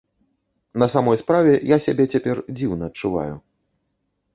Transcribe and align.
На 0.83 0.87
самой 0.93 1.19
справе, 1.23 1.53
я 1.75 1.81
сябе 1.87 2.03
цяпер 2.17 2.35
дзіўна 2.57 2.83
адчуваю. 2.95 3.33